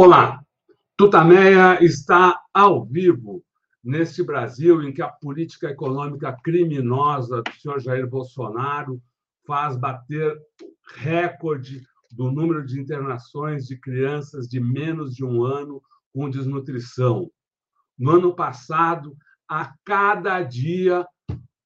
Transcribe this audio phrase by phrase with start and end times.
[0.00, 0.40] Olá,
[0.96, 3.42] Tutameia está ao vivo
[3.82, 9.02] neste Brasil em que a política econômica criminosa do senhor Jair Bolsonaro
[9.44, 10.40] faz bater
[10.94, 15.82] recorde do número de internações de crianças de menos de um ano
[16.14, 17.28] com desnutrição.
[17.98, 19.16] No ano passado,
[19.48, 21.04] a cada dia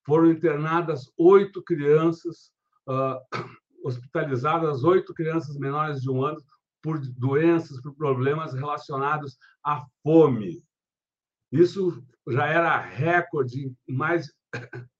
[0.06, 2.50] foram internadas oito crianças,
[2.88, 3.20] uh,
[3.84, 6.42] hospitalizadas oito crianças menores de um ano
[6.82, 10.62] por doenças, por problemas relacionados à fome.
[11.50, 14.32] Isso já era recorde, mais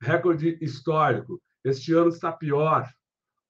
[0.00, 1.40] recorde histórico.
[1.64, 2.90] Este ano está pior.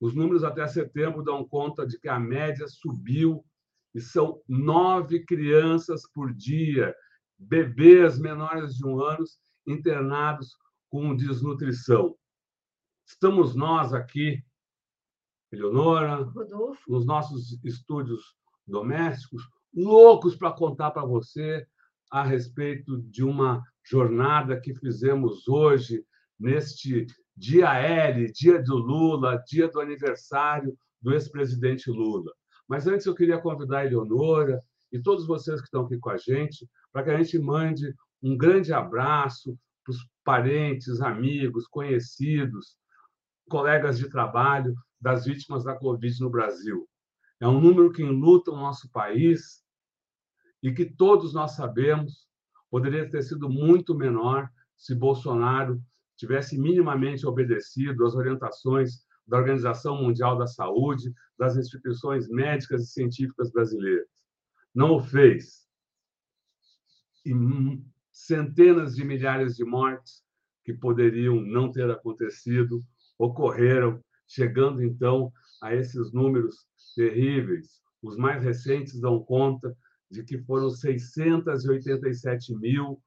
[0.00, 3.44] Os números até setembro dão conta de que a média subiu
[3.94, 6.94] e são nove crianças por dia,
[7.38, 9.24] bebês menores de um ano
[9.66, 10.54] internados
[10.90, 12.14] com desnutrição.
[13.06, 14.44] Estamos nós aqui
[15.52, 16.80] Eleonora, Rodolfo.
[16.88, 18.34] nos nossos estúdios
[18.66, 21.66] domésticos, loucos para contar para você
[22.10, 26.04] a respeito de uma jornada que fizemos hoje,
[26.38, 32.32] neste dia L, dia do Lula, dia do aniversário do ex-presidente Lula.
[32.68, 36.16] Mas antes eu queria convidar a Eleonora e todos vocês que estão aqui com a
[36.16, 42.76] gente para que a gente mande um grande abraço para os parentes, amigos, conhecidos,
[43.48, 46.88] colegas de trabalho das vítimas da Covid no Brasil.
[47.40, 49.62] É um número que enluta o nosso país
[50.62, 52.26] e que todos nós sabemos
[52.70, 55.82] poderia ter sido muito menor se Bolsonaro
[56.16, 63.50] tivesse minimamente obedecido às orientações da Organização Mundial da Saúde, das instituições médicas e científicas
[63.50, 64.08] brasileiras.
[64.74, 65.66] Não o fez.
[67.24, 67.32] E
[68.12, 70.24] centenas de milhares de mortes
[70.64, 72.84] que poderiam não ter acontecido
[73.18, 75.30] ocorreram chegando então
[75.62, 77.80] a esses números terríveis.
[78.02, 79.76] Os mais recentes dão conta
[80.10, 82.98] de que foram 687.907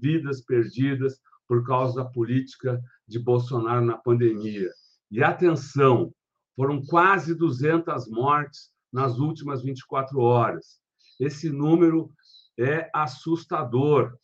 [0.00, 4.70] vidas perdidas por causa da política de Bolsonaro na pandemia.
[5.10, 6.14] E atenção,
[6.54, 10.78] foram quase 200 mortes nas últimas 24 horas.
[11.18, 12.12] Esse número
[12.58, 14.14] é assustador,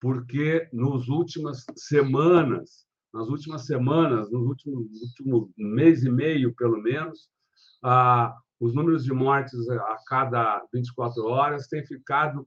[0.00, 2.83] porque nos últimas semanas
[3.14, 7.30] nas últimas semanas, nos últimos, último mês e meio, pelo menos,
[7.80, 12.44] ah, os números de mortes a cada 24 horas têm ficado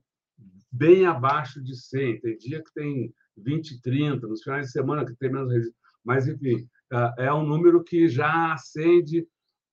[0.70, 2.20] bem abaixo de 100.
[2.20, 5.74] Tem dia que tem 20, 30, nos finais de semana que tem menos registro.
[6.04, 6.68] Mas, enfim,
[7.16, 9.26] é um número que já acende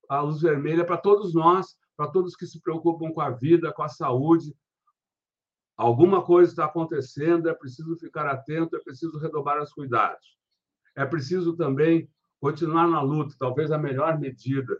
[0.08, 3.84] a luz vermelha para todos nós, para todos que se preocupam com a vida, com
[3.84, 4.56] a saúde.
[5.76, 10.36] Alguma coisa está acontecendo, é preciso ficar atento, é preciso redobrar os cuidados.
[10.96, 13.36] É preciso também continuar na luta.
[13.38, 14.80] Talvez a melhor medida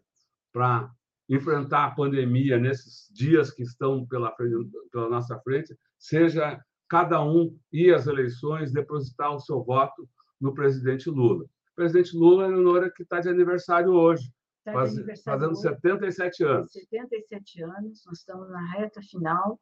[0.52, 0.90] para
[1.28, 7.58] enfrentar a pandemia nesses dias que estão pela, frente, pela nossa frente seja cada um
[7.72, 10.08] ir às eleições, depositar o seu voto
[10.40, 11.44] no presidente Lula.
[11.44, 14.32] O presidente Lula, Eleonora, que está de aniversário hoje,
[14.64, 16.72] tá faz, aniversário fazendo hoje, 77 anos.
[16.72, 19.60] 77 anos, nós estamos na reta final,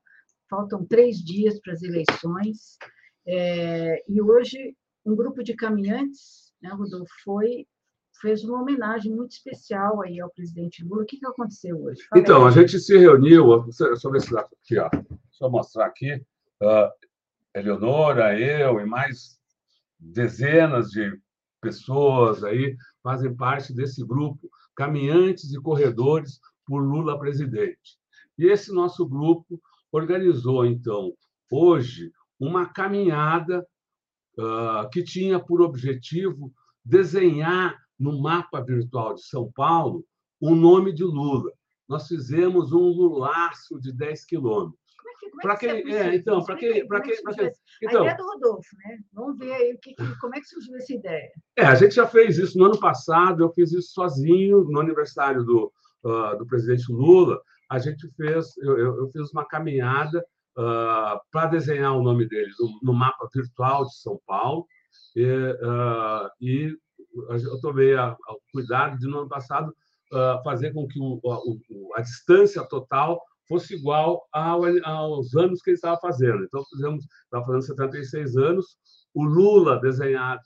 [0.49, 2.77] faltam três dias para as eleições,
[3.25, 4.75] é, e hoje
[5.05, 7.67] um grupo de caminhantes né, Rodolfo, foi
[8.21, 11.03] fez uma homenagem muito especial aí ao presidente Lula.
[11.03, 12.01] O que, que aconteceu hoje?
[12.03, 12.47] Fala então, aí.
[12.47, 14.89] a gente se reuniu, deixa ver se aqui, ó.
[15.41, 16.13] Eu mostrar aqui.
[16.61, 16.89] Uh,
[17.53, 19.37] Eleonora, eu e mais
[19.99, 21.19] dezenas de
[21.59, 27.97] pessoas aí fazem parte desse grupo, caminhantes e corredores por Lula presidente.
[28.37, 31.13] E esse nosso grupo organizou, então,
[31.51, 33.67] hoje, uma caminhada
[34.37, 40.05] uh, que tinha por objetivo desenhar no mapa virtual de São Paulo
[40.39, 41.51] o nome de Lula.
[41.87, 44.81] Nós fizemos um lulaço de 10 quilômetros.
[45.41, 47.51] Para que, é, é, então, para que, para que, para que,
[47.81, 48.99] então, a ideia do Rodolfo, né?
[49.13, 51.31] Vamos ver aí o que, como é que surgiu essa ideia.
[51.57, 53.41] É, a gente já fez isso no ano passado.
[53.43, 55.71] Eu fiz isso sozinho no aniversário do
[56.03, 57.41] uh, do presidente Lula.
[57.69, 60.23] A gente fez, eu, eu, eu fiz uma caminhada
[60.57, 64.65] uh, para desenhar o nome dele no, no, mapa virtual de São Paulo.
[65.15, 66.75] E, uh, e
[67.29, 68.17] eu tomei o
[68.51, 69.69] cuidado de, no ano passado,
[70.11, 75.71] uh, fazer com que o, o, a distância total fosse igual ao, aos anos que
[75.71, 76.43] ele estava fazendo.
[76.43, 78.77] Então, fizemos, estava fazendo 76 anos,
[79.13, 80.41] o Lula desenhado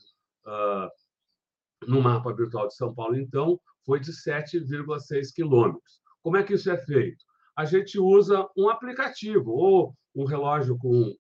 [1.86, 6.02] no mapa virtual de São Paulo, então, foi de 7,6 quilômetros.
[6.24, 7.24] Como é que isso é feito?
[7.58, 11.16] A gente usa um aplicativo ou um relógio com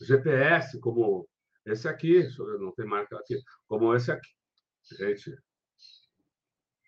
[0.00, 1.26] GPS, como
[1.64, 2.28] esse aqui,
[2.60, 4.28] não tem marca aqui, como esse aqui.
[4.98, 5.36] Gente,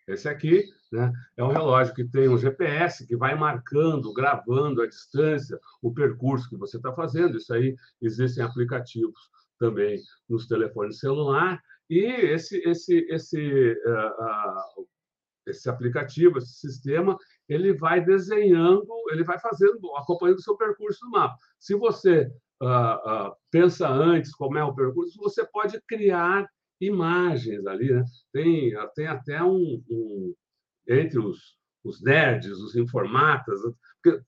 [0.09, 4.87] Esse aqui né, é um relógio que tem um GPS que vai marcando, gravando a
[4.87, 7.37] distância, o percurso que você está fazendo.
[7.37, 11.63] Isso aí existem aplicativos também nos telefones celular.
[11.89, 14.89] E esse, esse, esse, uh, uh,
[15.47, 17.19] esse aplicativo, esse sistema,
[17.51, 21.37] ele vai desenhando, ele vai fazendo, acompanhando o seu percurso no mapa.
[21.59, 22.31] Se você
[22.63, 26.49] uh, pensa antes como é o percurso, você pode criar
[26.81, 28.05] imagens ali, né?
[28.33, 30.35] Tem, tem até um, um
[30.89, 33.61] entre os, os nerds, os informatas,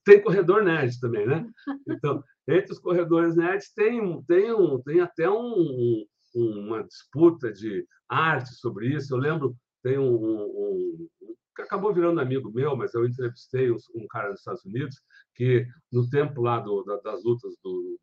[0.05, 1.49] tem corredor nerd também, né?
[1.89, 6.05] Então, entre os corredores nerds tem, tem, um, tem até um,
[6.35, 9.15] uma disputa de arte sobre isso.
[9.15, 11.09] Eu lembro, tem um, um,
[11.55, 14.97] que acabou virando amigo meu, mas eu entrevistei um, cara nos Estados Unidos
[15.35, 17.99] que, no tempo lá do, das lutas, do,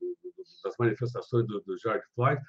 [0.64, 2.42] das manifestações do, do George Floyd,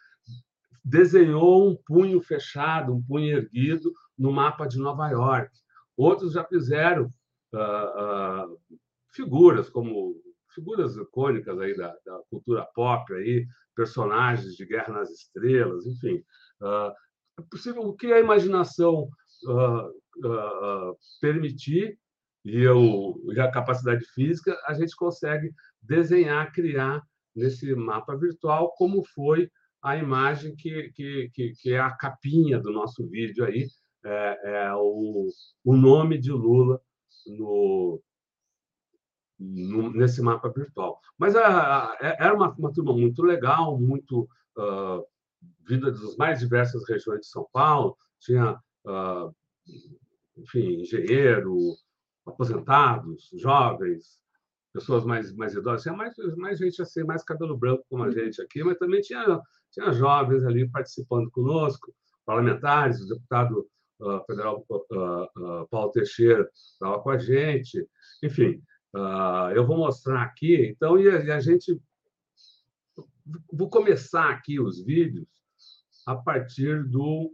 [0.84, 5.50] desenhou um punho fechado, um punho erguido no mapa de Nova York.
[5.96, 7.12] Outros já fizeram
[7.52, 8.60] uh, uh,
[9.12, 10.20] figuras como
[10.54, 16.24] figuras icônicas aí da, da, cultura pop aí, personagens de Guerra nas Estrelas, enfim,
[16.60, 16.92] uh,
[17.38, 19.08] é possível o que a imaginação
[21.20, 21.98] permitir
[22.44, 25.52] e, eu, e a capacidade física, a gente consegue
[25.82, 27.02] desenhar, criar
[27.34, 29.50] nesse mapa virtual, como foi
[29.82, 33.66] a imagem que, que, que, que é a capinha do nosso vídeo aí,
[34.04, 35.28] é, é o,
[35.64, 36.80] o nome de Lula
[37.26, 38.00] no,
[39.38, 41.00] no, nesse mapa virtual.
[41.18, 45.04] Mas a, a, era uma, uma turma muito legal, muito uh,
[45.66, 49.34] vinda das mais diversas regiões de São Paulo, tinha, uh,
[50.40, 51.76] enfim, engenheiro,
[52.26, 54.18] aposentados, jovens,
[54.72, 58.12] pessoas mais, mais idosas, tinha mais, mais gente assim, mais cabelo branco como a uhum.
[58.12, 59.40] gente aqui, mas também tinha,
[59.70, 61.92] tinha jovens ali participando conosco,
[62.24, 63.68] parlamentares, o deputado
[64.00, 67.86] uh, federal uh, uh, Paulo Teixeira estava com a gente,
[68.22, 68.62] enfim,
[69.54, 71.80] eu vou mostrar aqui, então, e a, e a, gente.
[73.52, 75.28] Vou começar aqui os vídeos
[76.04, 77.32] a partir do.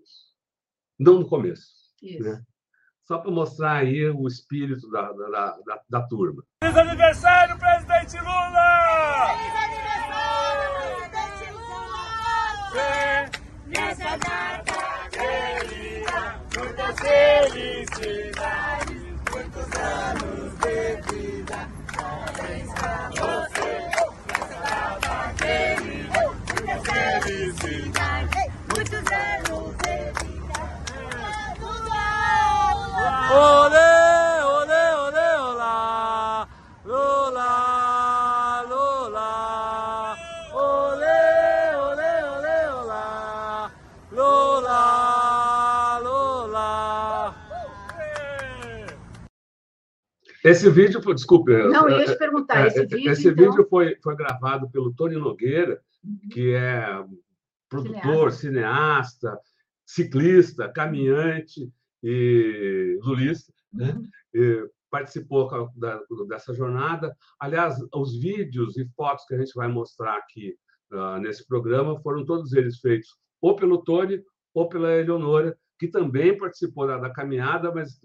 [0.98, 1.72] Não do começo.
[2.02, 2.22] Isso.
[2.22, 2.44] Né?
[3.06, 6.42] Só para mostrar aí o espírito da, da, da, da turma.
[6.62, 9.28] Feliz aniversário, presidente Lula!
[9.30, 10.68] Feliz aniversário,
[11.12, 12.06] presidente Lula!
[13.66, 14.74] Nessa data
[15.10, 16.96] querida, muitas
[17.54, 21.58] felicidades, muitos anos de vida.
[21.96, 23.55] Parabéns pra você,
[33.28, 36.48] Olê, olê, olê, olá.
[36.84, 40.16] Lula, Lula.
[40.54, 43.72] Olê, olê, olê, olá.
[44.12, 47.34] Lula, Lula.
[50.44, 51.52] Esse vídeo, foi, desculpe.
[51.52, 53.10] Não, eu ia te perguntar, é, esse é, vídeo.
[53.10, 53.50] Esse então...
[53.50, 55.80] vídeo foi, foi gravado pelo Tony Nogueira,
[56.30, 57.04] que é
[57.68, 59.40] produtor, cineasta, cineasta
[59.84, 61.72] ciclista, caminhante
[62.08, 63.92] e lulista, né?
[63.92, 64.08] Uhum.
[64.32, 67.16] E participou da, dessa jornada.
[67.40, 70.56] Aliás, os vídeos e fotos que a gente vai mostrar aqui
[70.92, 73.08] uh, nesse programa foram todos eles feitos
[73.40, 74.22] ou pelo Tony
[74.54, 78.00] ou pela Eleonora, que também participou da, da caminhada, mas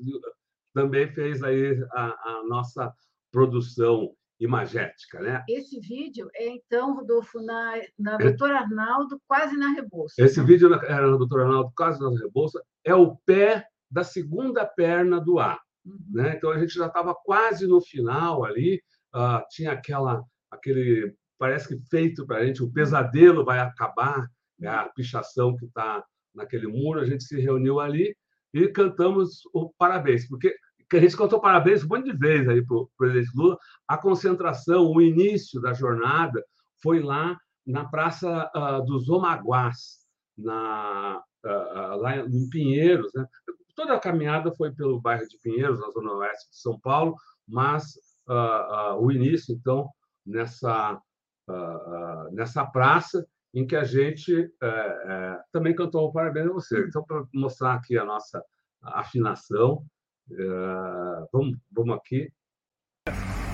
[0.73, 2.91] também fez aí a, a nossa
[3.31, 5.45] produção imagética, né?
[5.47, 8.17] Esse vídeo é, então, Rodolfo, na, na é.
[8.17, 10.15] Doutor Arnaldo, quase na Rebouça.
[10.17, 10.45] Esse né?
[10.47, 15.39] vídeo era na Doutor Arnaldo, quase na Rebouça, é o pé da segunda perna do
[15.39, 15.59] A.
[15.85, 15.99] Uhum.
[16.13, 16.35] Né?
[16.35, 18.81] Então a gente já estava quase no final ali,
[19.13, 24.69] uh, tinha aquela, aquele, parece que feito para a gente, o pesadelo vai acabar, né?
[24.69, 28.15] a pichação que está naquele muro, a gente se reuniu ali
[28.53, 30.55] e cantamos o parabéns, porque
[30.93, 33.57] a gente cantou parabéns um monte de vezes aí para o presidente Lula.
[33.87, 36.43] A concentração, o início da jornada
[36.81, 39.99] foi lá na Praça uh, dos Omaguás,
[40.37, 43.11] na, uh, lá em Pinheiros.
[43.13, 43.25] Né?
[43.75, 47.15] Toda a caminhada foi pelo bairro de Pinheiros, na zona oeste de São Paulo,
[47.47, 47.95] mas
[48.27, 49.89] uh, uh, o início, então,
[50.25, 51.01] nessa,
[51.49, 56.85] uh, nessa praça em que a gente eh, eh, também cantou o Parabéns a você.
[56.87, 58.43] Então, para mostrar aqui a nossa
[58.81, 59.83] afinação,
[60.31, 62.31] eh, vamos, vamos aqui.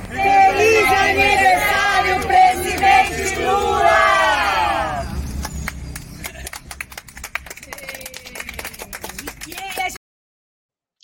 [0.07, 4.07] Feliz aniversário, presidente Lula!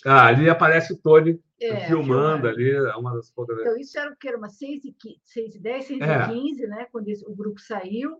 [0.04, 3.72] Ah, ali aparece o Tony é, filmando ali, é uma das fotografias.
[3.72, 4.28] Então, isso era o que?
[4.28, 4.94] Era umas 6 e
[5.24, 6.04] 6 e 10, 6 é.
[6.04, 6.86] e 15, né?
[6.92, 8.18] Quando o grupo saiu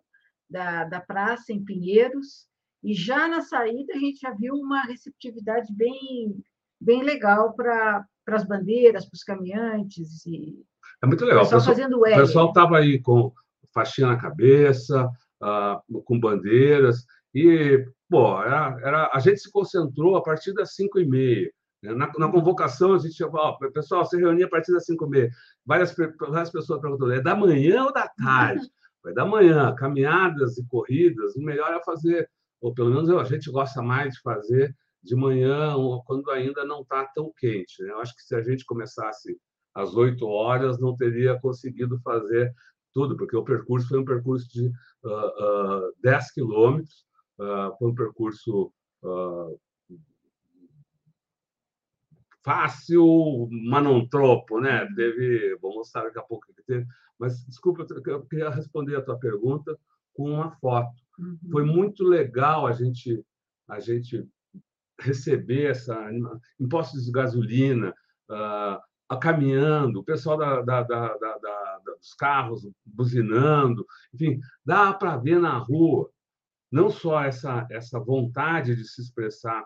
[0.49, 2.47] da, da praça em Pinheiros.
[2.83, 6.43] E já na saída a gente já viu uma receptividade bem
[6.81, 10.27] bem legal para as bandeiras, para os caminhantes.
[10.27, 10.63] E...
[11.03, 11.45] É muito legal.
[11.45, 13.33] O pessoal, fazendo o pessoal estava aí com
[13.73, 15.11] faixinha na cabeça,
[15.43, 21.01] uh, com bandeiras, e, pô, era, era, a gente se concentrou a partir das 5
[21.01, 21.53] e meia.
[21.85, 21.95] Né?
[21.95, 25.31] Na, na, convocação, a gente falou, pessoal, se reunia a partir das 5 e meia.
[25.67, 28.67] Várias, várias pessoas perguntaram, é da manhã ou da tarde?
[29.03, 33.51] Vai da manhã, caminhadas e corridas, o melhor é fazer, ou pelo menos a gente
[33.51, 35.75] gosta mais de fazer de manhã,
[36.07, 37.83] quando ainda não está tão quente.
[37.83, 37.91] Né?
[37.91, 39.39] Eu acho que se a gente começasse
[39.75, 42.51] às 8 horas, não teria conseguido fazer
[42.95, 44.69] tudo, porque o percurso foi um percurso de
[45.03, 47.05] uh, uh, 10 quilômetros,
[47.39, 48.73] uh, foi um percurso
[49.03, 49.61] uh,
[52.45, 54.87] fácil, mas não tropo, né?
[54.95, 56.87] Teve, vou mostrar daqui a pouco que teve,
[57.19, 59.77] mas desculpa, eu queria responder a tua pergunta
[60.13, 60.93] com uma foto.
[61.19, 61.39] Uhum.
[61.51, 63.25] Foi muito legal a gente
[63.67, 64.29] a gente
[65.01, 66.11] receber essa
[66.61, 67.95] impostos de gasolina,
[68.31, 75.57] uh, caminhando, o pessoal da, da, da, dos carros buzinando, enfim, dá para ver na
[75.57, 76.11] rua
[76.71, 79.65] não só essa essa vontade de se expressar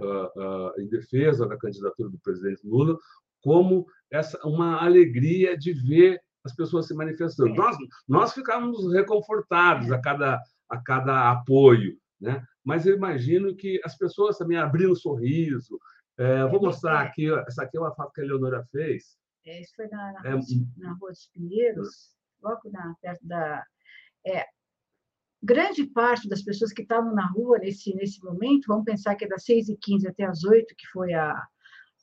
[0.00, 2.98] uh, uh, em defesa da candidatura do presidente Lula,
[3.42, 7.54] como essa uma alegria de ver as pessoas se manifestando.
[7.54, 12.44] Nós nós ficávamos reconfortados a cada a cada apoio, né?
[12.64, 15.78] Mas eu imagino que as pessoas também abriram um sorriso.
[16.18, 19.16] É, vou mostrar aqui, essa aqui é uma foto que a Leonora fez.
[19.46, 20.34] É, isso foi na, na, é,
[20.76, 23.64] na Rua dos Pinheiros, logo na, perto da.
[24.26, 24.44] É,
[25.42, 29.28] grande parte das pessoas que estavam na rua nesse, nesse momento, vamos pensar que é
[29.28, 31.46] das 6h15 até as 8 que foi a,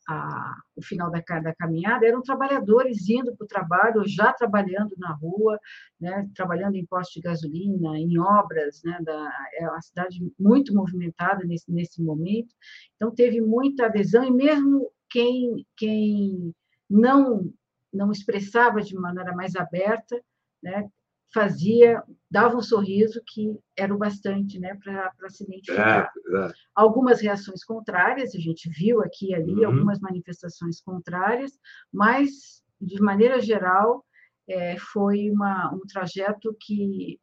[0.08, 4.96] a, o final da, da caminhada, eram trabalhadores indo para o trabalho, ou já trabalhando
[4.98, 5.60] na rua,
[6.00, 11.44] né, trabalhando em postos de gasolina, em obras, né, da, é uma cidade muito movimentada
[11.44, 12.54] nesse, nesse momento,
[12.96, 16.54] então teve muita adesão, e mesmo quem, quem
[16.90, 17.52] não,
[17.92, 20.22] não expressava de maneira mais aberta,
[20.62, 20.88] né,
[21.36, 22.02] fazia,
[22.32, 26.10] dava um sorriso que era o bastante né, para se identificar.
[26.34, 26.52] É, é.
[26.74, 29.66] Algumas reações contrárias, a gente viu aqui e ali uhum.
[29.66, 31.52] algumas manifestações contrárias,
[31.92, 34.06] mas, de maneira geral,
[34.48, 37.20] é, foi uma, um trajeto que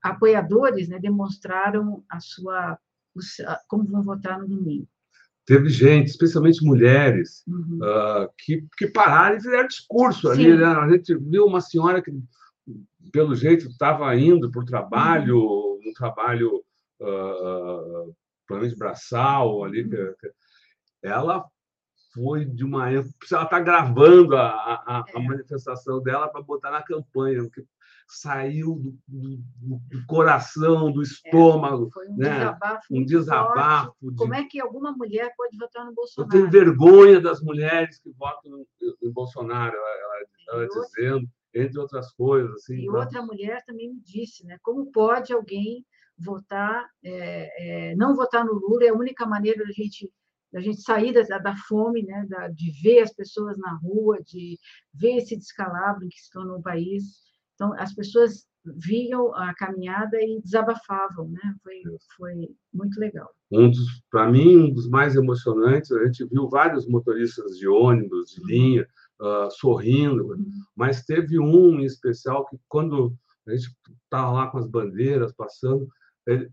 [0.00, 2.78] apoiadores né, demonstraram a sua
[3.66, 4.86] como vão votar no domingo.
[5.46, 7.78] Teve gente, especialmente mulheres, uhum.
[7.80, 10.44] uh, que, que pararam e fizeram discurso Sim.
[10.44, 10.56] ali.
[10.58, 10.64] Né?
[10.66, 12.12] A gente viu uma senhora que
[13.12, 15.80] pelo jeito, estava indo para o trabalho, uhum.
[15.86, 16.64] um trabalho
[17.00, 18.14] uh,
[18.46, 19.82] provavelmente braçal ali.
[19.82, 20.14] Uhum.
[21.02, 21.44] Ela
[22.12, 23.04] foi de uma ela
[23.42, 25.22] está gravando a, a, a, é.
[25.22, 27.62] manifestação dela para botar na campanha, porque
[28.08, 31.88] saiu do, do, do coração, do estômago.
[31.88, 32.38] É, foi um né?
[32.38, 32.86] desabafo.
[32.90, 34.16] Um desabafo de...
[34.16, 36.28] Como é que alguma mulher pode votar no Bolsonaro?
[36.34, 38.64] Eu tenho vergonha das mulheres que votam
[39.02, 42.50] em Bolsonaro, ela, ela, ela dizendo entre outras coisas.
[42.56, 44.58] Assim, e outra mulher também me disse, né?
[44.62, 45.84] Como pode alguém
[46.18, 50.10] votar, é, é, não votar no Lula é a única maneira da gente
[50.52, 52.24] da gente sair da, da fome, né?
[52.28, 54.58] Da, de ver as pessoas na rua, de
[54.94, 57.02] ver esse descalabro que se tornou o país.
[57.54, 61.54] Então, as pessoas viam a caminhada e desabafavam, né?
[61.62, 61.82] Foi,
[62.16, 63.28] foi muito legal.
[63.50, 68.30] Um dos, para mim, um dos mais emocionantes, a gente viu vários motoristas de ônibus,
[68.30, 68.88] de linha,
[69.20, 70.36] uh, sorrindo,
[70.74, 73.70] mas teve um em especial que, quando a gente
[74.04, 75.88] estava lá com as bandeiras passando,
[76.26, 76.50] ele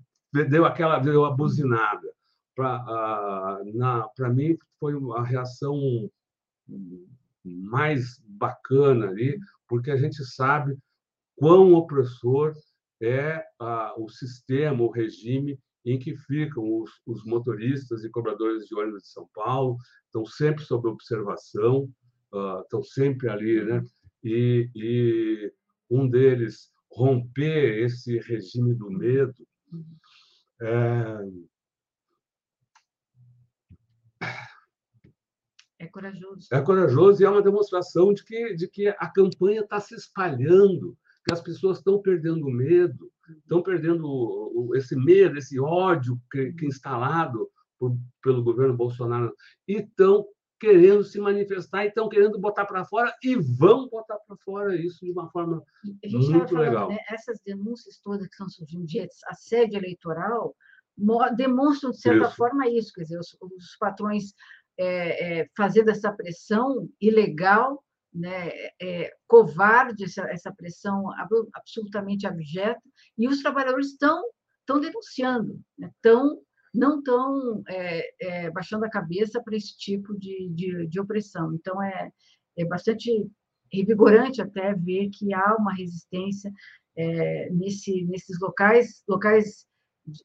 [0.49, 2.07] deu aquela deu a buzinada.
[2.55, 6.09] Para uh, mim, foi a reação
[7.43, 10.77] mais bacana ali, porque a gente sabe
[11.35, 12.53] quão opressor
[13.01, 18.75] é uh, o sistema, o regime em que ficam os, os, motoristas e cobradores de
[18.75, 21.89] ônibus de São Paulo, estão sempre sob observação,
[22.61, 23.83] estão sempre ali, né?
[24.23, 25.53] E, e,
[25.89, 29.35] um deles romper esse regime do medo
[30.61, 31.17] é...
[35.79, 36.47] É corajoso.
[36.51, 40.97] É corajoso e é uma demonstração de que, de que a campanha está se espalhando,
[41.25, 47.49] que as pessoas estão perdendo medo, estão perdendo esse medo, esse ódio que, que instalado
[47.77, 49.35] por, pelo governo Bolsonaro
[49.67, 50.25] e estão
[50.63, 55.03] querendo se manifestar e estão querendo botar para fora e vão botar para fora isso
[55.03, 55.61] de uma forma
[56.01, 56.89] muito falando, legal.
[56.89, 60.55] Né, essas denúncias todas que estão surgindo de assédio eleitoral
[61.35, 62.35] demonstram, de certa isso.
[62.37, 62.93] forma, isso.
[62.93, 64.33] Quer dizer, os, os patrões
[64.77, 68.49] é, é, fazendo essa pressão ilegal, né,
[68.81, 71.03] é, covarde, essa, essa pressão
[71.53, 72.81] absolutamente abjeta,
[73.17, 74.23] e os trabalhadores estão,
[74.61, 76.39] estão denunciando, estão né,
[76.73, 81.53] não estão é, é, baixando a cabeça para esse tipo de, de, de, opressão.
[81.53, 82.11] Então, é,
[82.57, 83.29] é bastante
[83.71, 86.51] revigorante até ver que há uma resistência
[86.95, 89.65] é, nesse, nesses locais, locais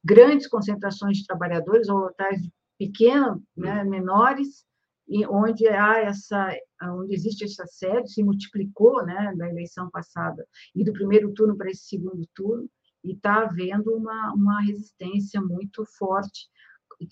[0.05, 2.41] grandes concentrações de trabalhadores ou locais
[2.79, 4.65] pequenos, né, menores,
[5.09, 10.85] e onde há essa, onde existe esse assédio, se multiplicou, né, da eleição passada e
[10.85, 12.69] do primeiro turno para esse segundo turno,
[13.09, 16.47] e está havendo uma, uma resistência muito forte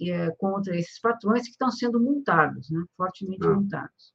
[0.03, 3.55] é, contra esses patrões que estão sendo multados, né, fortemente ah.
[3.55, 4.15] multados.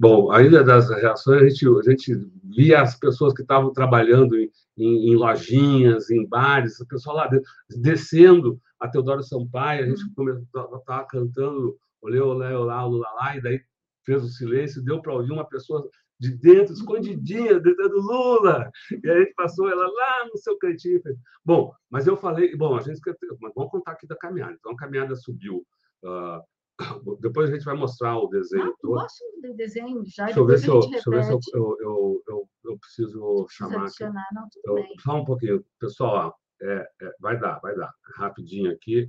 [0.00, 2.14] Bom, ainda das reações, a gente, a gente
[2.44, 7.30] via as pessoas que estavam trabalhando em, em, em lojinhas, em bares, o pessoal lá
[7.68, 13.60] descendo a Teodoro Sampaio, a gente estava cantando olê, olé, olá, olá, lá, e daí
[14.04, 18.70] fez o silêncio, deu para ouvir uma pessoa de dentro, escondidinha, gritando Lula.
[19.02, 21.00] E a gente passou ela lá no seu cantinho.
[21.44, 23.00] Bom, mas eu falei, bom, a gente
[23.40, 24.52] mas vamos contar aqui da caminhada.
[24.52, 25.64] Então a caminhada subiu.
[26.02, 26.42] Uh,
[27.20, 28.94] depois a gente vai mostrar o desenho ah, todo.
[28.94, 30.26] Gosto do desenho já.
[30.26, 33.46] Deixa eu ver se, eu, deixa eu, ver se eu, eu, eu, eu, eu preciso
[33.50, 34.34] chamar adicionar, aqui.
[34.34, 34.94] Não, tudo bem.
[35.00, 35.64] Só um pouquinho.
[35.78, 37.92] Pessoal, é, é, vai dar, vai dar.
[38.16, 39.08] Rapidinho aqui.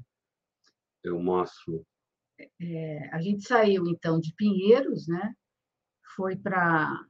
[1.04, 1.86] Eu mostro
[2.62, 5.34] é, a gente saiu, então, de Pinheiros, né?
[6.16, 7.06] Foi para.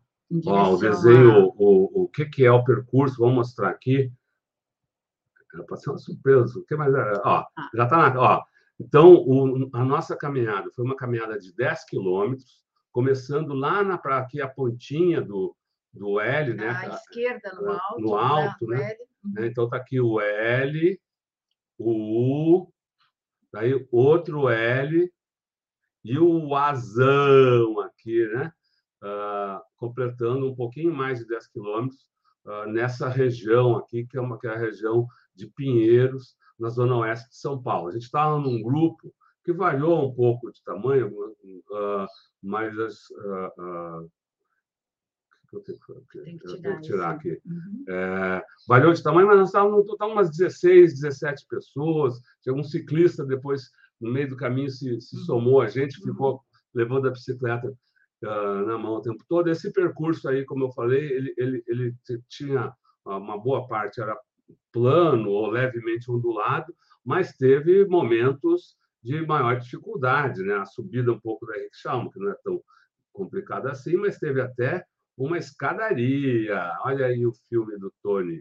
[0.45, 4.11] Ó, o desenho, o, o que, que é o percurso, vamos mostrar aqui.
[5.67, 6.59] Pode ser uma surpresa.
[6.59, 6.93] O que mais?
[6.93, 7.69] Ó, ah.
[7.73, 8.21] já está na.
[8.21, 8.43] Ó,
[8.79, 14.17] então, o, a nossa caminhada foi uma caminhada de 10 quilômetros, começando lá na para
[14.17, 15.55] aqui a pontinha do,
[15.91, 16.69] do L, né?
[16.69, 18.01] À esquerda, no alto.
[18.01, 18.95] No alto, né?
[19.23, 19.47] né?
[19.47, 21.01] Então, está aqui o L,
[21.77, 22.73] o U,
[23.51, 25.11] daí outro L,
[26.03, 28.53] e o Azão aqui, né?
[29.01, 32.01] Uh, completando um pouquinho mais de 10 quilômetros
[32.45, 36.97] uh, nessa região aqui, que é, uma, que é a região de Pinheiros, na zona
[36.97, 37.87] oeste de São Paulo.
[37.87, 39.13] A gente estava num grupo
[39.45, 42.05] que variou um pouco de tamanho, uh,
[42.41, 42.97] mas as,
[45.51, 47.41] eu tenho que, Tem que tirar, tenho que tirar aqui.
[47.45, 47.85] Uhum.
[47.87, 52.19] É, variou de tamanho, mas nós estávamos no total umas 16, 17 pessoas.
[52.41, 55.23] Tinha um ciclista depois no meio do caminho se, se uhum.
[55.23, 56.39] somou a gente, ficou uhum.
[56.73, 57.73] levando a bicicleta
[58.21, 59.49] na mão o tempo todo.
[59.49, 61.95] Esse percurso aí, como eu falei, ele, ele, ele
[62.27, 62.73] tinha
[63.05, 64.17] uma boa parte era
[64.71, 70.55] plano ou levemente ondulado, mas teve momentos de maior dificuldade, né?
[70.55, 72.61] A subida um pouco da Chalmo, que não é tão
[73.13, 74.83] complicada assim, mas teve até
[75.17, 76.71] uma escadaria.
[76.83, 78.39] Olha aí o filme do Tony.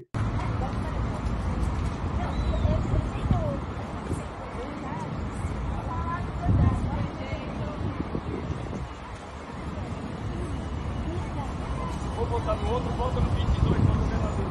[12.63, 14.49] no outro, volta no 22 no governador.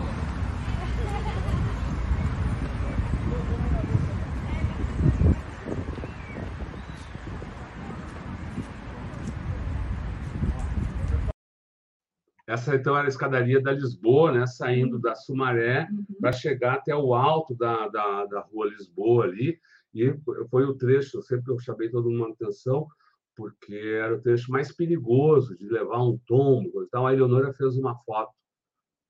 [12.48, 14.48] Essa então era a escadaria da Lisboa, né?
[14.48, 16.06] saindo da Sumaré uhum.
[16.22, 19.60] para chegar até o alto da, da, da rua Lisboa ali.
[19.94, 20.16] E
[20.50, 22.88] foi o trecho, sempre eu chamei todo mundo atenção,
[23.36, 26.84] porque era o trecho mais perigoso de levar um tombo.
[26.84, 28.34] Então, a Eleonora fez uma foto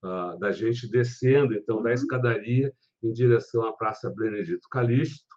[0.03, 1.93] uh, da gente descendo, então, da uhum.
[1.93, 2.73] escadaria
[3.03, 5.36] em direção à Praça Benedito Calixto.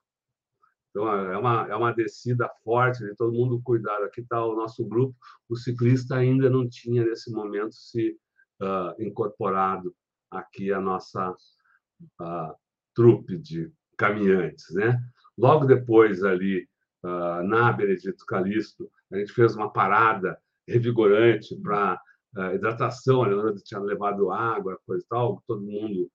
[0.91, 4.03] Então, é uma, é uma descida forte, de todo mundo cuidar.
[4.03, 5.15] Aqui está o nosso grupo.
[5.49, 8.17] O ciclista ainda não tinha, nesse momento, se
[8.61, 9.95] uh, incorporado
[10.31, 12.55] aqui a nossa uh,
[12.95, 14.71] trupe de caminhantes.
[14.71, 15.01] Né?
[15.39, 16.69] Logo depois, ali,
[17.05, 22.01] uh, na Benedito Calixto, a gente fez uma parada revigorante para
[22.37, 26.11] uh, hidratação, a Leonora tinha levado água, coisa e tal, todo mundo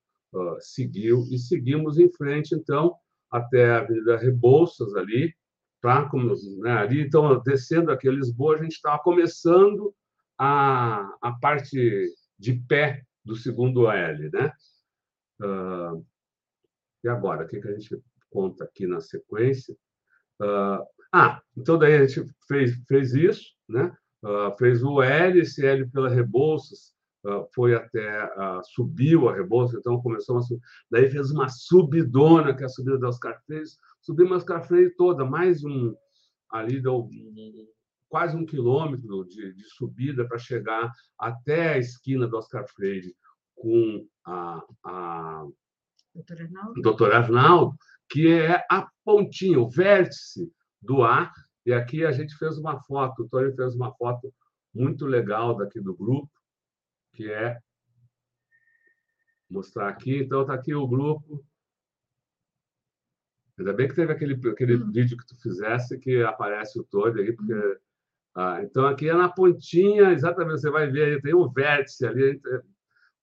[0.59, 2.97] seguiu e seguimos em frente, então,
[3.37, 5.33] até a Avenida Rebouças ali,
[5.81, 6.09] para
[6.61, 9.93] né, ali, então, descendo aqui a Lisboa, a gente estava começando
[10.37, 14.51] a, a parte de pé do segundo L, né?
[15.39, 16.03] Uh,
[17.03, 19.75] e agora, o que, que a gente conta aqui na sequência?
[20.41, 23.95] Uh, ah, então daí a gente fez, fez isso, né?
[24.23, 26.94] Uh, fez o L, esse L pela Rebouças,
[27.53, 28.29] foi até,
[28.73, 30.61] subiu a Rebouças, então começou a subir.
[30.89, 33.65] Daí fez uma subidona, que é a subida da Oscar Freire,
[34.01, 35.95] subiu a Oscar Freire toda, mais um,
[36.51, 37.09] ali deu
[38.07, 43.15] quase um quilômetro de, de subida para chegar até a esquina do Oscar Freire
[43.55, 45.47] com a, a
[46.13, 46.81] Doutor Arnaldo.
[46.81, 47.75] Doutor Arnaldo
[48.09, 51.31] que é a pontinha, o vértice do ar.
[51.65, 54.33] E aqui a gente fez uma foto, o Tony fez uma foto
[54.73, 56.29] muito legal daqui do grupo,
[57.15, 57.57] que é
[59.49, 60.17] mostrar aqui.
[60.17, 61.43] Então está aqui o grupo.
[63.57, 64.91] Ainda bem que teve aquele, aquele Hum.
[64.91, 67.53] vídeo que tu fizesse que aparece o todo aí, porque.
[68.37, 72.31] Ah, então, aqui é na pontinha, exatamente, você vai ver aí, tem um vértice ali.
[72.31, 72.61] entre-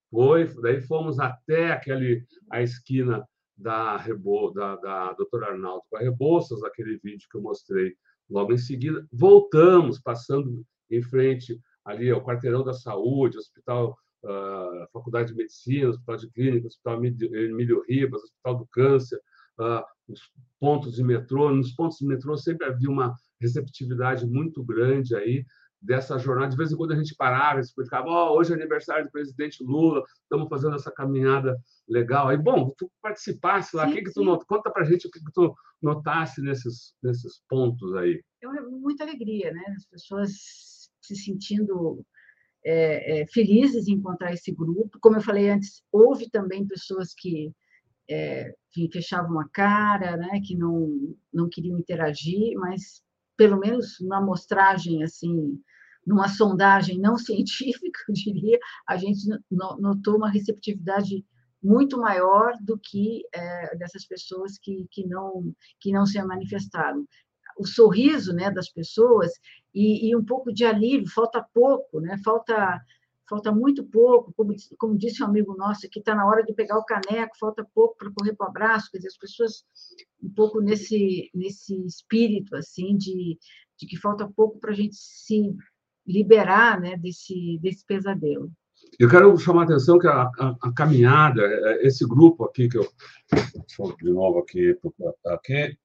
[0.09, 3.23] Foi, daí fomos até aquele, a esquina
[3.55, 7.95] da, Rebo, da, da doutora Arnaldo com a Rebouças, aquele vídeo que eu mostrei
[8.27, 9.07] logo em seguida.
[9.11, 16.17] Voltamos, passando em frente ali ao quarteirão da saúde, hospital, ah, faculdade de medicina, hospital
[16.17, 19.19] de clínica, hospital Emílio Ribas, hospital do câncer,
[19.59, 20.21] ah, os
[20.59, 21.51] pontos de metrô.
[21.51, 25.45] Nos pontos de metrô sempre havia uma receptividade muito grande aí
[25.81, 26.49] dessa jornada.
[26.49, 30.01] De vez em quando a gente parava, explicava: oh, hoje é aniversário do presidente Lula,
[30.23, 32.29] estamos fazendo essa caminhada legal.
[32.29, 34.45] Aí, bom, tu participasse lá, Sim, o que, que tu not...
[34.45, 38.23] conta para gente o que, que tu notasse nesses, nesses pontos aí.
[38.41, 39.61] é muita alegria, né?
[39.75, 40.31] As pessoas
[41.07, 42.05] se sentindo
[42.65, 44.99] é, é, felizes em encontrar esse grupo.
[45.01, 47.53] Como eu falei antes, houve também pessoas que
[48.09, 50.39] é, enfim, fechavam a cara, né?
[50.45, 53.01] Que não não queriam interagir, mas
[53.37, 55.59] pelo menos numa amostragem assim,
[56.05, 61.25] numa sondagem não científica, eu diria, a gente no- notou uma receptividade
[61.61, 67.05] muito maior do que é, dessas pessoas que, que não que não se manifestaram
[67.57, 69.31] o sorriso né, das pessoas
[69.73, 72.17] e, e um pouco de alívio, falta pouco, né?
[72.23, 72.81] falta,
[73.29, 76.77] falta muito pouco, como, como disse um amigo nosso, que está na hora de pegar
[76.77, 79.65] o caneco, falta pouco para correr para o abraço, quer dizer, as pessoas
[80.21, 83.37] um pouco nesse, nesse espírito assim de,
[83.77, 85.55] de que falta pouco para a gente se
[86.05, 88.51] liberar né, desse, desse pesadelo.
[88.99, 92.77] Eu quero chamar a atenção que a, a- a caminhada, eh, esse grupo aqui, que
[92.77, 92.87] eu.
[93.31, 94.77] Deixa eu de novo aqui,
[95.25, 95.77] aqui,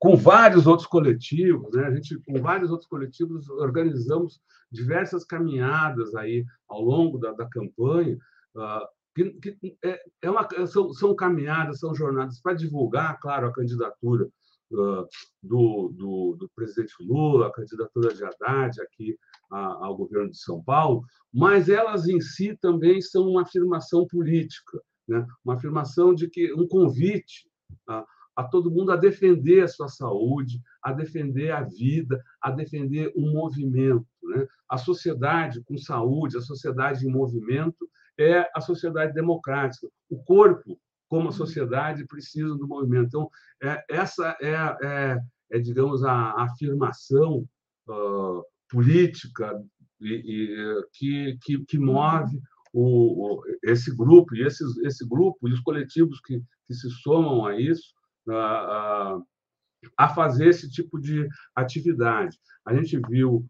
[0.00, 1.84] com vários outros coletivos, né?
[1.84, 4.40] A gente, com vários outros coletivos, organizamos
[4.72, 8.18] diversas caminhadas aí ao longo da, da campanha,
[8.56, 13.52] ah, que, que é, é uma, são, são caminhadas, são jornadas para divulgar, claro, a
[13.52, 14.26] candidatura
[14.72, 15.04] ah,
[15.42, 19.18] do, do, do presidente Lula, a candidatura de Haddad aqui
[19.50, 21.02] ao governo de São Paulo,
[21.34, 25.26] mas elas em si também são uma afirmação política, né?
[25.44, 27.50] uma afirmação de que um convite
[27.88, 28.06] a,
[28.40, 33.20] a todo mundo a defender a sua saúde, a defender a vida, a defender o
[33.20, 34.06] movimento.
[34.22, 34.46] Né?
[34.68, 37.86] A sociedade com saúde, a sociedade em movimento
[38.18, 39.86] é a sociedade democrática.
[40.08, 43.08] O corpo, como a sociedade, precisa do movimento.
[43.08, 43.30] Então,
[43.62, 45.18] é, essa é, é,
[45.52, 47.46] é, digamos, a, afirmação
[47.88, 49.62] ah, política
[50.00, 52.40] e, e, que, que, que move
[52.72, 57.44] o, o- esse grupo e esses, esse grupo e os coletivos que, que se somam
[57.44, 62.38] a isso a fazer esse tipo de atividade.
[62.66, 63.46] A gente viu,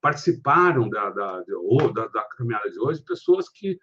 [0.00, 1.40] participaram da, da,
[1.94, 3.78] da, da caminhada de hoje pessoas que,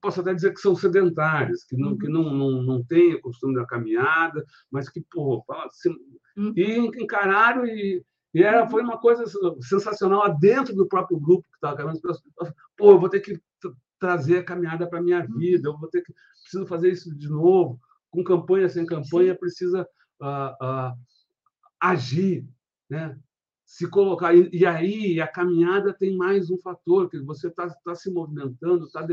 [0.00, 3.54] posso até dizer que são sedentárias, que não, que não, não, não têm o costume
[3.54, 5.94] da caminhada, mas que, pô, assim,
[6.38, 6.52] Uhum.
[6.54, 9.24] e encararam e, e era, foi uma coisa
[9.62, 11.98] sensacional dentro do próprio grupo que estava caminhando.
[12.76, 15.88] Pô, eu vou ter que tra- trazer a caminhada para a minha vida, eu vou
[15.88, 17.80] ter que preciso fazer isso de novo.
[18.16, 19.86] Com campanha, sem campanha, precisa
[20.22, 20.94] ah, ah,
[21.78, 22.48] agir,
[22.88, 23.14] né?
[23.62, 24.34] se colocar.
[24.34, 28.86] E, e aí a caminhada tem mais um fator, que você está tá se movimentando,
[28.86, 29.06] está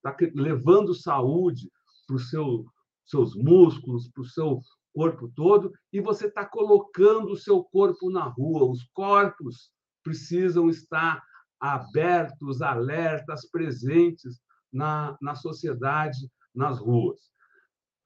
[0.00, 1.68] tá levando saúde
[2.06, 2.64] para os seu,
[3.04, 4.60] seus músculos, para o seu
[4.94, 8.70] corpo todo, e você está colocando o seu corpo na rua.
[8.70, 9.72] Os corpos
[10.04, 11.20] precisam estar
[11.58, 14.40] abertos, alertas, presentes
[14.72, 17.33] na, na sociedade, nas ruas.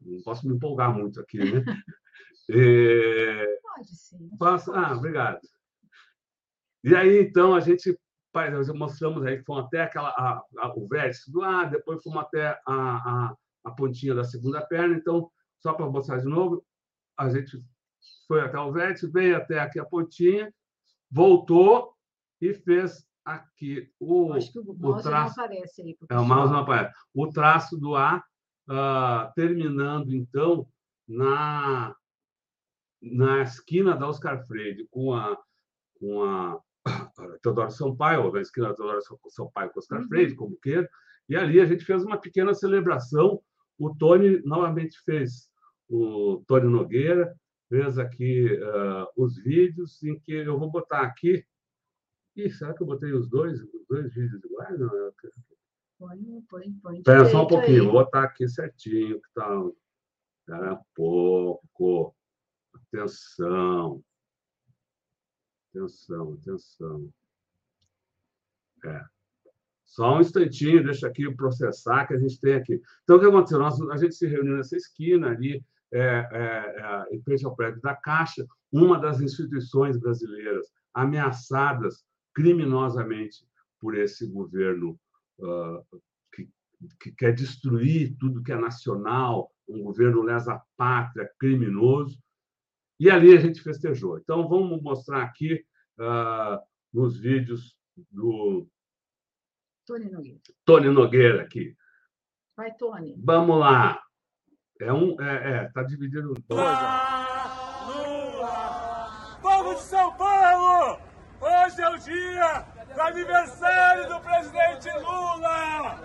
[0.00, 1.62] Não posso me empolgar muito aqui, né?
[2.50, 3.58] É...
[3.62, 4.30] Pode sim.
[4.38, 4.72] Passa...
[4.74, 5.38] Ah, obrigado.
[6.82, 7.98] E aí, então, a gente
[8.52, 12.20] nós mostramos aí que fomos até aquela, a- a- o vértice do ar, depois fomos
[12.20, 13.34] até a, a,
[13.64, 14.94] a pontinha da segunda perna.
[14.94, 15.28] Então,
[15.60, 16.64] só para mostrar de novo,
[17.18, 17.58] a gente
[18.28, 20.54] foi até o vértice, veio até aqui a pontinha,
[21.10, 21.92] voltou
[22.40, 25.40] e fez aqui o, Eu Acho que o mouse não traço.
[25.40, 25.96] aparece aí.
[26.08, 26.94] é, o mouse não aparece.
[27.12, 28.22] O traço do A,
[28.68, 30.68] ah, terminando, então,
[31.06, 31.94] na,
[33.00, 35.36] na esquina da Oscar Freire, com a,
[35.98, 36.60] com a
[37.42, 40.08] Teodoro Sampaio, ou na esquina da Teodoro Sampaio com Oscar Uhum.
[40.08, 40.88] Freire, como queira,
[41.28, 43.42] e ali a gente fez uma pequena celebração.
[43.78, 45.48] O Tony novamente fez,
[45.88, 47.34] o Tony Nogueira
[47.68, 51.44] fez aqui ah, os vídeos, em que eu vou botar aqui.
[52.36, 54.78] Ih, será que eu botei os dois, os dois vídeos iguais?
[54.78, 55.14] Não, eu-
[55.98, 56.98] Põe, põe, põe.
[56.98, 57.84] Espera só um pouquinho, aí.
[57.86, 59.48] vou botar aqui certinho, que tá.
[60.40, 62.14] Espera um pouco.
[62.72, 64.02] Atenção.
[65.70, 67.12] Atenção, atenção.
[68.84, 69.04] É.
[69.84, 72.80] Só um instantinho, deixa aqui processar que a gente tem aqui.
[73.02, 73.58] Então, o que aconteceu?
[73.58, 77.96] Nós, a gente se reuniu nessa esquina ali, é, é, em frente ao prédio da
[77.96, 83.44] Caixa, uma das instituições brasileiras ameaçadas criminosamente
[83.80, 84.98] por esse governo
[86.32, 86.48] que,
[87.00, 92.18] que, quer destruir tudo que é nacional, um governo lesa pátria, criminoso.
[93.00, 94.18] E ali a gente festejou.
[94.18, 95.64] Então, vamos mostrar aqui
[95.98, 96.58] uh,
[96.92, 97.76] nos vídeos
[98.10, 98.66] do
[99.86, 100.40] Tony Nogueira.
[100.64, 101.76] Tony Nogueira aqui.
[102.56, 103.14] Vai, Tony.
[103.24, 104.02] Vamos lá.
[104.80, 106.78] É um, é, é tá dividido em dois.
[109.40, 111.00] Povo de São Paulo!
[111.40, 112.67] Hoje é o dia
[112.98, 116.00] do aniversário do presidente Lula!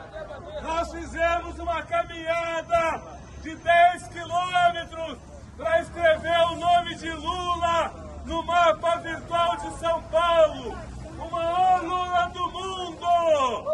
[0.62, 3.02] Nós fizemos uma caminhada
[3.42, 5.18] de 10 quilômetros
[5.58, 7.92] para escrever o nome de Lula
[8.26, 10.78] no mapa virtual de São Paulo!
[11.18, 13.66] O maior Lula do mundo!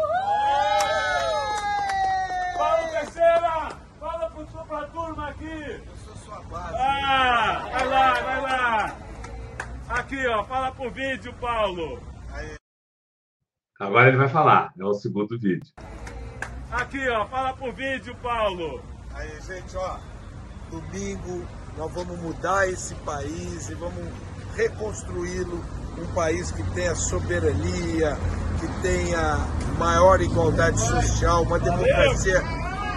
[2.56, 3.68] Paulo Teixeira!
[4.00, 4.30] Fala
[4.66, 5.84] para a turma aqui!
[5.86, 6.74] Eu sou sua base.
[6.74, 8.96] Ah, vai lá, vai lá!
[9.90, 12.00] Aqui, ó, fala pro vídeo, Paulo!
[13.80, 15.72] Agora ele vai falar, é o segundo vídeo.
[16.70, 18.82] Aqui, ó, fala pro vídeo, Paulo!
[19.14, 19.96] Aí, gente, ó,
[20.70, 21.46] domingo
[21.78, 24.06] nós vamos mudar esse país e vamos
[24.54, 25.64] reconstruí-lo
[25.98, 28.18] um país que tenha soberania,
[28.60, 29.38] que tenha
[29.78, 32.42] maior igualdade social, uma democracia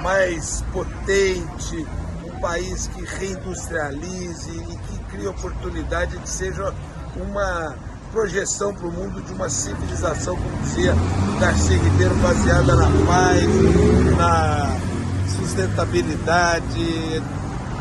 [0.02, 1.88] mais potente,
[2.26, 6.74] um país que reindustrialize e que crie oportunidade de seja
[7.16, 10.94] uma projeção para o mundo de uma civilização, como dizia
[11.40, 13.44] Darcy Ribeiro, baseada na paz,
[14.16, 14.78] na
[15.36, 17.24] sustentabilidade.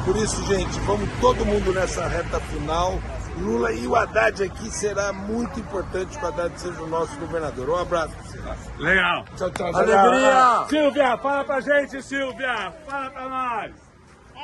[0.07, 2.99] Por isso, gente, vamos todo mundo nessa reta final.
[3.39, 7.69] Lula e o Haddad aqui será muito importante que o Haddad seja o nosso governador.
[7.69, 8.79] Um abraço para vocês.
[8.79, 9.25] Legal!
[9.37, 9.77] Tchau, tchau.
[9.77, 10.67] Alegria!
[10.69, 12.73] Silvia, fala pra gente, Silvia!
[12.87, 13.92] Fala pra nós!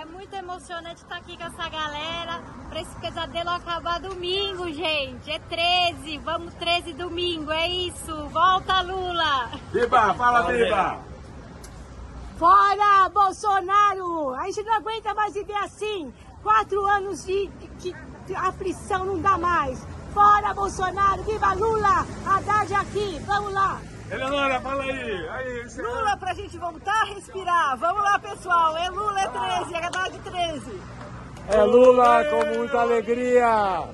[0.08, 5.30] É muito emocionante estar aqui com essa galera para esse pesadelo acabar domingo, gente.
[5.30, 8.16] É 13, vamos 13 domingo, é isso.
[8.28, 9.50] Volta, Lula!
[9.70, 10.98] Biba, fala, Biba!
[12.38, 14.34] Fora Bolsonaro!
[14.34, 16.12] A gente não aguenta mais viver assim.
[16.42, 17.94] Quatro anos de, de,
[18.26, 19.86] de aflição não dá mais.
[20.14, 21.22] Fora Bolsonaro!
[21.24, 22.06] Viva Lula!
[22.26, 23.20] Haddad aqui!
[23.26, 23.78] Vamos lá!
[24.10, 25.28] Eleonora, fala aí!
[25.28, 27.76] aí esse- Lula pra gente voltar a respirar.
[27.78, 28.76] Vamos lá, pessoal.
[28.76, 30.80] É Lula, é 13, é Haddad 13.
[31.48, 33.84] É Lula com muita alegria!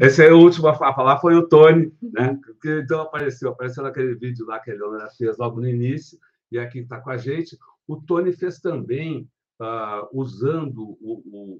[0.00, 2.38] Esse é o último a fa- falar foi o Tony, né?
[2.60, 6.18] Que então apareceu, apareceu naquele vídeo lá que a Leonora fez logo no início,
[6.50, 7.56] e aqui está com a gente.
[7.86, 9.28] O Tony fez também,
[9.60, 11.58] ah, usando o- o-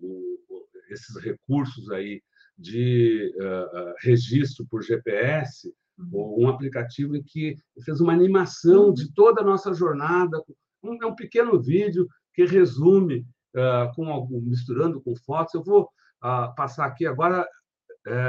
[0.52, 0.53] o-
[0.90, 2.22] esses recursos aí
[2.56, 5.72] de ah, registro por GPS,
[6.12, 10.42] um aplicativo em que fez uma animação de toda a nossa jornada.
[10.82, 15.54] Um, é um pequeno vídeo que resume, ah, com algum, misturando com fotos.
[15.54, 15.88] Eu vou
[16.20, 17.46] ah, passar aqui agora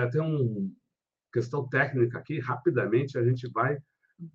[0.09, 0.71] tem uma
[1.33, 3.77] questão técnica aqui, rapidamente a gente vai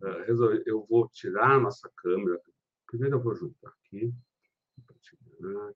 [0.03, 0.63] eh, resolver.
[0.67, 2.39] Eu vou tirar a nossa câmera.
[2.87, 4.13] Primeiro eu vou juntar aqui.
[4.77, 5.73] compartilhar.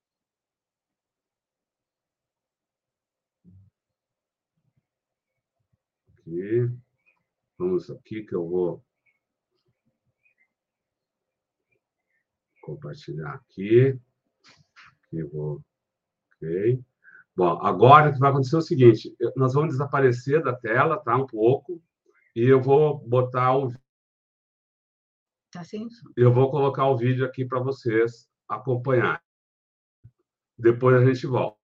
[6.26, 6.70] Aqui.
[7.58, 8.82] Vamos aqui que eu vou
[12.62, 13.98] compartilhar aqui.
[15.04, 15.62] Aqui eu vou.
[16.36, 16.82] Ok.
[17.36, 21.14] Bom, agora o que vai acontecer é o seguinte: nós vamos desaparecer da tela, tá?
[21.14, 21.82] Um pouco,
[22.34, 23.70] e eu vou botar o,
[25.50, 26.08] Tá sem som.
[26.16, 29.22] eu vou colocar o vídeo aqui para vocês acompanhar.
[30.58, 31.63] Depois a gente volta.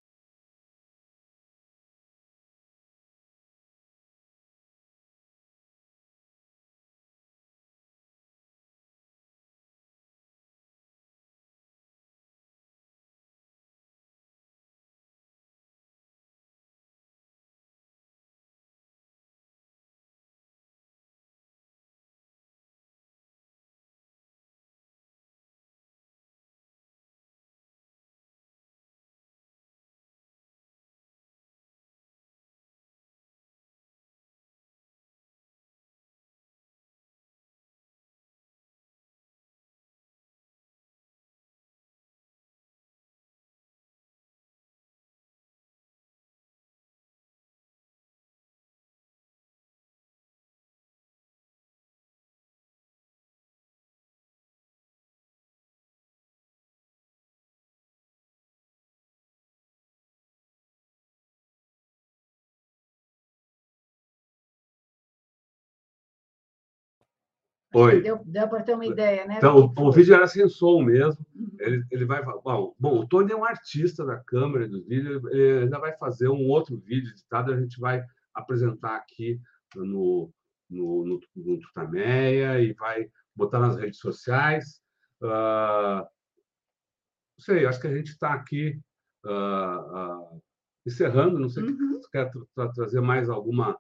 [67.73, 69.37] Deu, deu para ter uma ideia, né?
[69.39, 71.25] Então, o, o vídeo era sem som mesmo.
[71.35, 71.49] Uhum.
[71.61, 72.21] Ele, ele vai.
[72.25, 76.29] Bom, bom, o Tony é um artista da câmera do vídeo, ele ainda vai fazer
[76.29, 78.05] um outro vídeo editado, a gente vai
[78.35, 79.41] apresentar aqui
[79.77, 80.33] no,
[80.69, 84.81] no, no, no Tutameia e vai botar nas redes sociais.
[85.23, 88.81] Uh, não sei, acho que a gente está aqui
[89.25, 90.43] uh, uh,
[90.85, 91.39] encerrando.
[91.39, 92.03] Não sei Uhum.
[92.03, 93.79] se quer tra- trazer mais alguma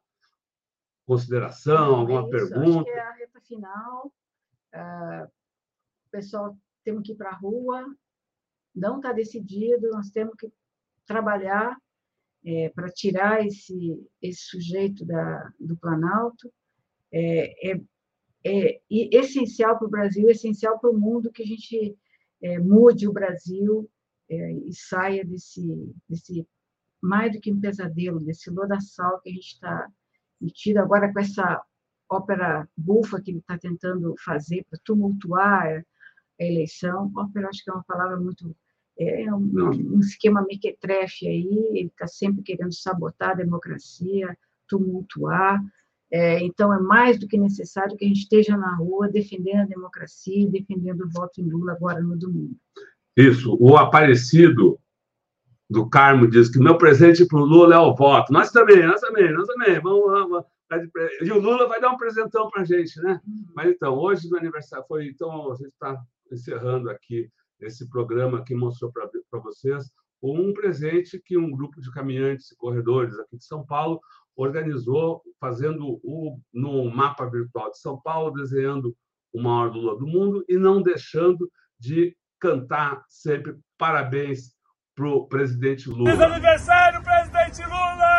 [1.06, 2.84] consideração, alguma É isso, Acho pergunta.
[2.84, 3.12] que é a
[3.50, 4.12] final.
[4.72, 5.28] Ah,
[6.06, 7.84] o pessoal temos que ir para a rua,
[8.74, 10.50] não está decidido, nós temos que
[11.06, 11.76] trabalhar
[12.74, 16.50] para tirar esse, esse sujeito da, do Planalto.
[17.12, 17.80] É, é,
[18.44, 21.96] é essencial para o Brasil, essencial para o mundo que a gente
[22.40, 23.90] é, mude o Brasil
[24.28, 26.46] é, e saia desse, desse
[27.00, 29.90] mais do que um pesadelo, desse lodaçal que a gente está
[30.40, 31.62] metido agora com essa
[32.10, 35.84] ópera bufa que ele está tentando fazer para tumultuar
[36.40, 37.10] a eleição.
[37.16, 38.54] Ópera, acho que é uma palavra muito.
[38.98, 44.36] É um, um esquema mequetrefe aí, ele está sempre querendo sabotar a democracia,
[44.68, 45.62] tumultuar.
[46.12, 49.66] É, então, é mais do que necessário que a gente esteja na rua defendendo a
[49.66, 52.56] democracia e defendendo o voto em Lula agora no domingo.
[53.16, 54.78] Isso, o Aparecido
[55.70, 58.32] do Carmo diz que meu presente para o Lula é o voto.
[58.32, 59.80] Nós também, nós também, nós também.
[59.80, 60.44] Vamos, vamos.
[61.20, 63.20] E o Lula vai dar um presentão para a gente, né?
[63.54, 65.08] Mas então, hoje no aniversário foi.
[65.08, 67.28] Então, a gente está encerrando aqui
[67.60, 69.90] esse programa que mostrou para vocês
[70.22, 74.00] um presente que um grupo de caminhantes e corredores aqui de São Paulo
[74.36, 78.94] organizou, fazendo o, no mapa virtual de São Paulo, desenhando
[79.32, 84.54] o maior Lula do mundo e não deixando de cantar sempre parabéns
[84.94, 86.26] para o presidente Feliz Lula.
[86.26, 88.09] aniversário, presidente Lula!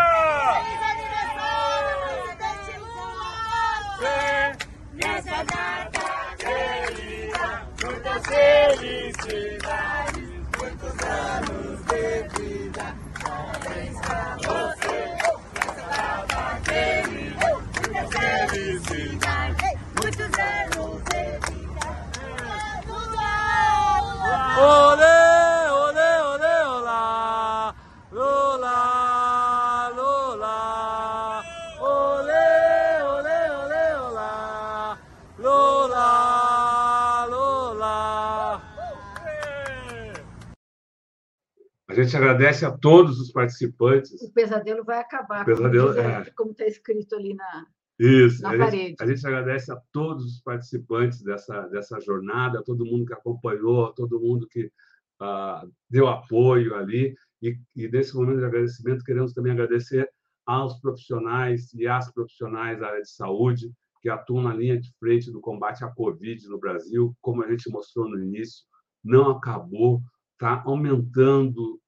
[42.22, 44.22] Agradece a todos os participantes.
[44.22, 45.94] O pesadelo vai acabar, Pesadelo,
[46.36, 46.64] como, diz- é.
[46.64, 47.66] está escrito ali na,
[48.00, 48.78] Isso, na a parede.
[48.90, 53.14] gente, a gente agradece a todos os participantes dessa, dessa jornada, a todo mundo que
[53.14, 54.72] acompanhou, a todo mundo que
[55.20, 57.16] ah, deu apoio ali.
[57.42, 60.10] E, e nesse momento de agradecimento, queremos também agradecer
[60.46, 65.32] aos profissionais e às profissionais da área de saúde que atuam na linha de frente
[65.32, 67.16] do combate à Covid no Brasil.
[67.22, 68.64] Como a gente mostrou no início,
[69.04, 70.02] não acabou,
[70.34, 71.80] está aumentando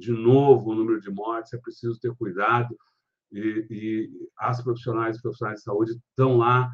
[0.00, 2.76] de novo o número de mortes, é preciso ter cuidado
[3.30, 6.70] e, e as profissionais e profissionais de saúde estão lá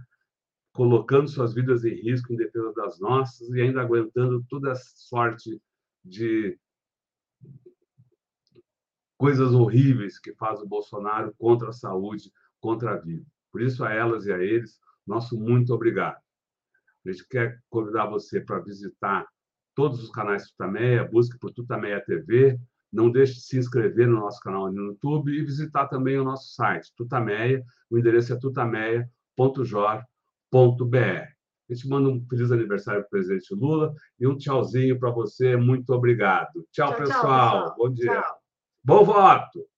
[0.73, 5.61] colocando suas vidas em risco em defesa das nossas e ainda aguentando toda sorte
[6.05, 6.59] de
[9.19, 13.27] coisas horríveis que faz o Bolsonaro contra a saúde, contra a vida.
[13.51, 16.21] Por isso, a elas e a eles, nosso muito obrigado.
[17.05, 19.27] A gente quer convidar você para visitar
[19.75, 22.59] todos os canais Tutameia, busque por Tutameia TV,
[22.97, 26.55] não deixe de se inscrever no nosso canal no YouTube e visitar também o nosso
[26.55, 31.37] site, Tutameia, o endereço é tutameia.jor.br.
[31.69, 35.57] A gente manda um feliz aniversário para o presidente Lula e um tchauzinho para você.
[35.57, 36.67] Muito obrigado.
[36.73, 37.25] Tchau, Tchau, tchau, pessoal.
[37.25, 37.75] pessoal.
[37.77, 38.23] Bom dia.
[38.23, 38.37] Tchau.
[38.83, 39.76] Bom voto!